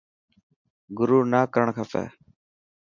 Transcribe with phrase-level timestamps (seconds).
[0.97, 2.03] گرور نا ڪرڻ کپي.